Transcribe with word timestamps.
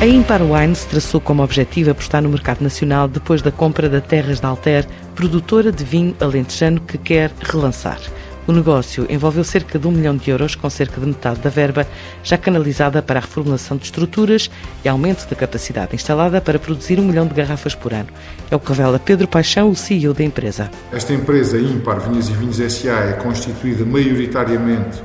A 0.00 0.06
Impar 0.06 0.40
Wines 0.40 0.86
traçou 0.86 1.20
como 1.20 1.42
objetivo 1.42 1.90
apostar 1.90 2.22
no 2.22 2.30
mercado 2.30 2.62
nacional 2.62 3.06
depois 3.06 3.42
da 3.42 3.52
compra 3.52 3.86
da 3.86 4.00
Terras 4.00 4.40
da 4.40 4.48
Alter, 4.48 4.86
produtora 5.14 5.70
de 5.70 5.84
vinho 5.84 6.16
alentejano 6.18 6.80
que 6.80 6.96
quer 6.96 7.30
relançar. 7.42 8.00
O 8.46 8.52
negócio 8.52 9.06
envolveu 9.10 9.44
cerca 9.44 9.78
de 9.78 9.86
um 9.86 9.90
milhão 9.90 10.16
de 10.16 10.30
euros, 10.30 10.54
com 10.54 10.70
cerca 10.70 10.98
de 10.98 11.06
metade 11.06 11.40
da 11.40 11.50
verba 11.50 11.86
já 12.22 12.38
canalizada 12.38 13.02
para 13.02 13.18
a 13.18 13.22
reformulação 13.22 13.76
de 13.76 13.84
estruturas 13.84 14.50
e 14.82 14.88
aumento 14.88 15.28
da 15.28 15.36
capacidade 15.36 15.94
instalada 15.94 16.40
para 16.40 16.58
produzir 16.58 16.98
um 16.98 17.04
milhão 17.04 17.26
de 17.26 17.34
garrafas 17.34 17.74
por 17.74 17.92
ano. 17.92 18.08
É 18.50 18.56
o 18.56 18.58
que 18.58 18.70
revela 18.70 18.98
Pedro 18.98 19.28
Paixão, 19.28 19.68
o 19.68 19.76
CEO 19.76 20.14
da 20.14 20.24
empresa. 20.24 20.70
Esta 20.90 21.12
empresa, 21.12 21.58
Impar 21.58 22.00
Vinhas 22.00 22.30
e 22.30 22.32
Vinhos 22.32 22.56
SA, 22.56 23.04
é 23.04 23.12
constituída 23.22 23.84
maioritariamente 23.84 25.02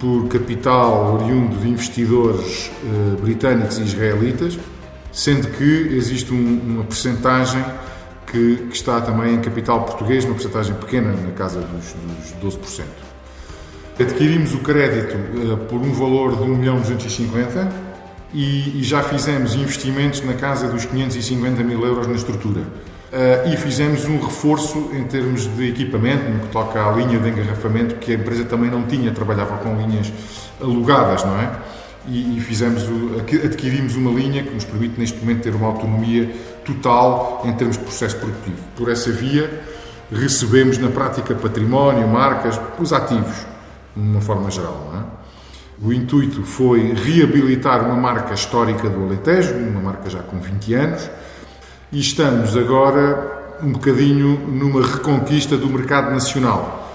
por 0.00 0.28
capital 0.28 1.14
oriundo 1.14 1.56
de 1.56 1.68
investidores 1.68 2.70
eh, 2.84 3.20
britânicos 3.20 3.78
e 3.78 3.82
israelitas, 3.82 4.58
sendo 5.12 5.48
que 5.48 5.88
existe 5.92 6.32
um, 6.32 6.60
uma 6.64 6.84
percentagem 6.84 7.64
que, 8.26 8.56
que, 8.68 8.76
está 8.76 9.00
também 9.00 9.34
em 9.34 9.40
capital 9.40 9.84
português, 9.84 10.24
uma 10.24 10.34
percentagem 10.34 10.74
pequena, 10.76 11.12
na 11.12 11.32
casa 11.32 11.60
dos, 11.60 11.94
dos 12.40 12.58
12%. 12.58 12.84
Adquirimos 14.00 14.54
o 14.54 14.58
crédito 14.58 15.14
eh, 15.14 15.56
por 15.68 15.80
um 15.80 15.92
valor 15.92 16.36
de 16.36 16.42
1 16.42 16.56
milhão 16.56 16.80
250 16.80 17.68
e, 18.32 18.78
e 18.80 18.84
já 18.84 19.02
fizemos 19.02 19.54
investimentos 19.54 20.20
na 20.22 20.34
casa 20.34 20.68
dos 20.68 20.84
550 20.84 21.62
mil 21.64 21.84
euros 21.84 22.06
na 22.06 22.14
estrutura. 22.14 22.62
Uh, 23.08 23.48
e 23.52 23.56
fizemos 23.56 24.04
um 24.04 24.20
reforço 24.20 24.90
em 24.92 25.04
termos 25.04 25.46
de 25.46 25.68
equipamento, 25.68 26.30
no 26.30 26.40
que 26.40 26.48
toca 26.48 26.86
à 26.86 26.92
linha 26.92 27.18
de 27.18 27.28
engarrafamento, 27.30 27.94
que 27.94 28.12
a 28.12 28.14
empresa 28.14 28.44
também 28.44 28.70
não 28.70 28.82
tinha, 28.82 29.10
trabalhava 29.12 29.56
com 29.58 29.74
linhas 29.76 30.12
alugadas, 30.60 31.24
não 31.24 31.40
é? 31.40 31.50
E, 32.06 32.36
e 32.36 32.40
fizemos 32.40 32.82
o, 32.86 33.18
adquirimos 33.18 33.96
uma 33.96 34.10
linha 34.10 34.42
que 34.42 34.52
nos 34.52 34.64
permite 34.64 35.00
neste 35.00 35.18
momento 35.18 35.42
ter 35.42 35.54
uma 35.54 35.68
autonomia 35.68 36.30
total 36.66 37.42
em 37.46 37.52
termos 37.54 37.78
de 37.78 37.84
processo 37.84 38.16
produtivo. 38.16 38.58
Por 38.76 38.90
essa 38.90 39.10
via, 39.10 39.62
recebemos 40.12 40.76
na 40.76 40.88
prática 40.88 41.34
património, 41.34 42.06
marcas, 42.06 42.60
os 42.78 42.92
ativos, 42.92 43.46
de 43.96 44.02
uma 44.02 44.20
forma 44.20 44.50
geral, 44.50 44.90
não 44.92 45.00
é? 45.00 45.04
O 45.80 45.92
intuito 45.92 46.42
foi 46.42 46.92
reabilitar 46.92 47.86
uma 47.86 47.94
marca 47.94 48.34
histórica 48.34 48.90
do 48.90 49.04
Alentejo, 49.04 49.54
uma 49.54 49.80
marca 49.80 50.10
já 50.10 50.18
com 50.18 50.38
20 50.38 50.74
anos, 50.74 51.08
e 51.90 52.00
estamos 52.00 52.56
agora 52.56 53.56
um 53.62 53.72
bocadinho 53.72 54.38
numa 54.46 54.86
reconquista 54.86 55.56
do 55.56 55.66
mercado 55.68 56.10
nacional. 56.10 56.86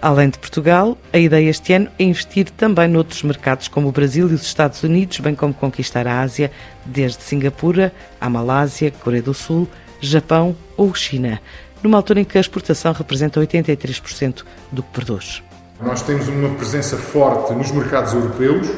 Além 0.00 0.30
de 0.30 0.38
Portugal, 0.38 0.98
a 1.12 1.18
ideia 1.18 1.48
este 1.48 1.72
ano 1.72 1.88
é 1.96 2.02
investir 2.02 2.50
também 2.50 2.88
noutros 2.88 3.22
mercados 3.22 3.68
como 3.68 3.88
o 3.88 3.92
Brasil 3.92 4.28
e 4.28 4.34
os 4.34 4.42
Estados 4.42 4.82
Unidos, 4.82 5.20
bem 5.20 5.34
como 5.34 5.54
conquistar 5.54 6.08
a 6.08 6.20
Ásia, 6.20 6.50
desde 6.84 7.22
Singapura 7.22 7.92
à 8.20 8.28
Malásia, 8.28 8.90
Coreia 8.90 9.22
do 9.22 9.32
Sul, 9.32 9.68
Japão 10.00 10.56
ou 10.76 10.92
China, 10.92 11.40
numa 11.80 11.98
altura 11.98 12.20
em 12.20 12.24
que 12.24 12.36
a 12.36 12.40
exportação 12.40 12.92
representa 12.92 13.40
83% 13.40 14.42
do 14.72 14.82
que 14.82 14.90
produz. 14.90 15.40
Nós 15.80 16.02
temos 16.02 16.26
uma 16.26 16.48
presença 16.56 16.96
forte 16.96 17.52
nos 17.52 17.70
mercados 17.70 18.12
europeus, 18.12 18.68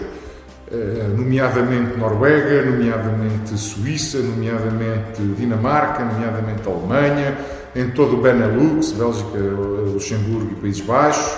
nomeadamente 1.17 1.97
Noruega, 1.99 2.71
nomeadamente 2.71 3.59
Suíça, 3.59 4.19
nomeadamente 4.19 5.23
Dinamarca, 5.37 6.05
nomeadamente 6.05 6.67
Alemanha, 6.67 7.37
em 7.75 7.91
todo 7.91 8.17
o 8.17 8.23
Benelux, 8.23 8.93
Bélgica, 8.93 9.39
Luxemburgo 9.39 10.53
e 10.53 10.55
Países 10.55 10.81
Baixos, 10.81 11.37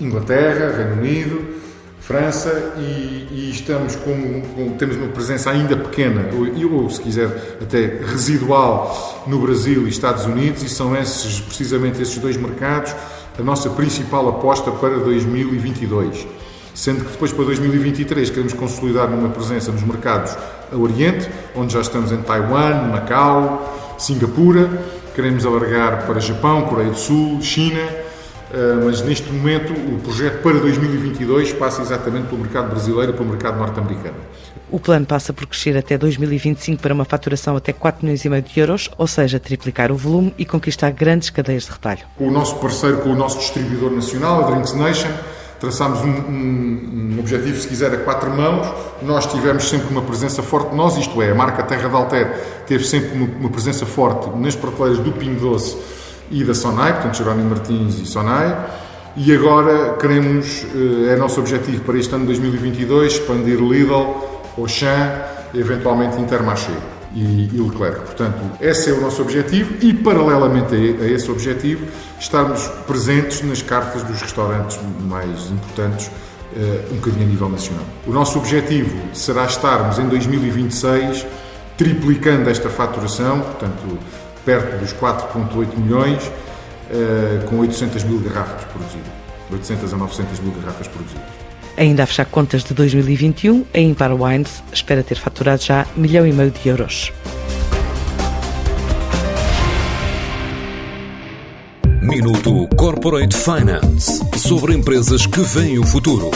Inglaterra, 0.00 0.76
Reino 0.76 0.94
Unido, 0.94 1.56
França 2.06 2.74
e, 2.78 3.26
e 3.32 3.50
estamos 3.50 3.96
com, 3.96 4.42
com, 4.54 4.76
temos 4.78 4.96
uma 4.96 5.08
presença 5.08 5.50
ainda 5.50 5.76
pequena 5.76 6.30
ou, 6.32 6.82
ou, 6.82 6.88
se 6.88 7.00
quiser 7.00 7.58
até 7.60 7.98
residual 8.00 9.24
no 9.26 9.40
Brasil 9.40 9.86
e 9.86 9.90
Estados 9.90 10.24
Unidos 10.24 10.62
e 10.62 10.68
são 10.68 10.96
esses 10.96 11.40
precisamente 11.40 12.00
esses 12.00 12.16
dois 12.18 12.36
mercados 12.36 12.94
a 13.36 13.42
nossa 13.42 13.70
principal 13.70 14.28
aposta 14.28 14.70
para 14.70 15.00
2022 15.00 16.28
sendo 16.76 17.04
que 17.04 17.12
depois 17.12 17.32
para 17.32 17.46
2023 17.46 18.28
queremos 18.28 18.52
consolidar 18.52 19.08
uma 19.08 19.30
presença 19.30 19.72
nos 19.72 19.82
mercados 19.82 20.36
a 20.70 20.76
Oriente, 20.76 21.28
onde 21.54 21.72
já 21.72 21.80
estamos 21.80 22.12
em 22.12 22.18
Taiwan, 22.18 22.88
Macau, 22.90 23.96
Singapura, 23.98 24.68
queremos 25.14 25.46
alargar 25.46 26.06
para 26.06 26.20
Japão, 26.20 26.62
Coreia 26.62 26.90
do 26.90 26.98
Sul, 26.98 27.40
China, 27.40 27.80
eh, 27.80 28.80
mas 28.84 29.00
neste 29.00 29.32
momento 29.32 29.72
o 29.72 29.98
projeto 30.00 30.42
para 30.42 30.58
2022 30.58 31.54
passa 31.54 31.80
exatamente 31.80 32.26
pelo 32.26 32.42
mercado 32.42 32.68
brasileiro 32.68 33.12
e 33.12 33.14
pelo 33.14 33.30
mercado 33.30 33.58
norte-americano. 33.58 34.16
O 34.70 34.78
plano 34.78 35.06
passa 35.06 35.32
por 35.32 35.46
crescer 35.46 35.78
até 35.78 35.96
2025 35.96 36.82
para 36.82 36.92
uma 36.92 37.06
faturação 37.06 37.56
até 37.56 37.72
4 37.72 38.04
milhões 38.04 38.22
e 38.22 38.28
meio 38.28 38.42
de 38.42 38.60
euros, 38.60 38.90
ou 38.98 39.06
seja, 39.06 39.40
triplicar 39.40 39.90
o 39.90 39.96
volume 39.96 40.34
e 40.36 40.44
conquistar 40.44 40.90
grandes 40.90 41.30
cadeias 41.30 41.64
de 41.64 41.70
retalho. 41.70 42.02
Com 42.18 42.28
o 42.28 42.30
nosso 42.30 42.56
parceiro, 42.56 42.98
com 42.98 43.10
o 43.10 43.16
nosso 43.16 43.38
distribuidor 43.38 43.92
nacional, 43.92 44.44
a 44.44 44.50
Drinks 44.50 44.74
Nation, 44.74 45.08
traçámos 45.60 46.00
um, 46.00 46.08
um, 46.08 47.14
um, 47.14 47.20
objetivo, 47.20 47.58
se 47.58 47.66
quiser, 47.68 47.92
a 47.92 47.98
quatro 47.98 48.30
mãos. 48.30 48.66
Nós 49.02 49.26
tivemos 49.26 49.68
sempre 49.68 49.88
uma 49.90 50.02
presença 50.02 50.42
forte, 50.42 50.74
nós, 50.74 50.96
isto 50.96 51.20
é, 51.22 51.30
a 51.30 51.34
marca 51.34 51.62
Terra 51.62 51.88
de 51.88 51.94
Alter 51.94 52.62
teve 52.66 52.84
sempre 52.84 53.16
uma, 53.16 53.26
uma 53.40 53.48
presença 53.48 53.86
forte 53.86 54.28
nas 54.38 54.54
prateleiras 54.54 54.98
do 54.98 55.12
Pingo 55.12 55.40
Doce 55.40 55.76
e 56.30 56.44
da 56.44 56.54
Sonai, 56.54 56.92
portanto, 56.94 57.16
Jerónimo 57.16 57.50
Martins 57.50 57.98
e 58.00 58.06
Sonai. 58.06 58.56
E 59.16 59.34
agora 59.34 59.94
queremos, 59.94 60.66
eh, 60.74 61.14
é 61.14 61.16
nosso 61.16 61.40
objetivo 61.40 61.82
para 61.84 61.96
este 61.98 62.14
ano 62.14 62.26
2022, 62.26 63.14
expandir 63.14 63.58
Lidl, 63.58 64.14
Auchan 64.58 65.22
e 65.54 65.60
eventualmente 65.60 66.20
Intermarché 66.20 66.95
e, 67.14 67.50
e 67.52 67.60
Leclerc. 67.60 68.00
Portanto, 68.00 68.38
esse 68.60 68.90
é 68.90 68.92
o 68.92 69.00
nosso 69.00 69.22
objetivo 69.22 69.74
e, 69.80 69.92
paralelamente 69.94 70.74
a, 70.74 71.04
a 71.04 71.08
esse 71.08 71.30
objetivo, 71.30 71.86
estarmos 72.18 72.66
presentes 72.86 73.42
nas 73.42 73.62
cartas 73.62 74.02
dos 74.02 74.20
restaurantes 74.20 74.78
mais 75.00 75.50
importantes 75.50 76.06
uh, 76.06 76.92
um 76.92 76.96
bocadinho 76.96 77.24
a 77.24 77.28
nível 77.28 77.48
nacional. 77.48 77.84
O 78.06 78.12
nosso 78.12 78.38
objetivo 78.38 78.96
será 79.14 79.44
estarmos 79.44 79.98
em 79.98 80.08
2026 80.08 81.26
triplicando 81.76 82.48
esta 82.48 82.70
faturação, 82.70 83.40
portanto, 83.40 83.98
perto 84.44 84.78
dos 84.78 84.92
4,8 84.94 85.76
milhões, 85.76 86.24
uh, 86.26 87.46
com 87.46 87.58
800 87.58 88.04
mil 88.04 88.18
garrafas 88.20 88.64
produzidas. 88.64 89.12
800 89.52 89.92
a 89.92 89.96
900 89.96 90.40
mil 90.40 90.52
garrafas 90.52 90.88
produzidas. 90.88 91.45
Ainda 91.76 92.04
a 92.04 92.06
fechar 92.06 92.24
contas 92.26 92.64
de 92.64 92.72
2021, 92.72 93.64
a 93.74 93.78
Impar 93.78 94.12
Wines 94.14 94.62
espera 94.72 95.02
ter 95.02 95.16
faturado 95.16 95.62
já 95.62 95.86
milhão 95.96 96.26
e 96.26 96.32
meio 96.32 96.50
de 96.50 96.68
euros. 96.68 97.12
Minuto 102.00 102.68
Corporate 102.76 103.36
Finance 103.36 104.22
sobre 104.38 104.74
empresas 104.74 105.26
que 105.26 105.40
veem 105.40 105.78
o 105.78 105.84
futuro. 105.84 106.30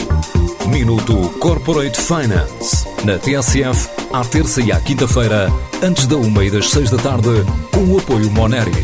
Minuto 0.67 1.15
Corporate 1.39 1.99
Finance 1.99 2.85
na 3.03 3.17
TSF, 3.17 3.89
à 4.13 4.23
terça 4.23 4.61
e 4.61 4.71
à 4.71 4.79
quinta-feira, 4.79 5.51
antes 5.81 6.05
da 6.05 6.17
uma 6.17 6.43
e 6.43 6.51
das 6.51 6.69
seis 6.69 6.91
da 6.91 6.97
tarde, 6.97 7.29
com 7.73 7.83
o 7.85 7.97
apoio 7.97 8.29
Moneris. 8.29 8.75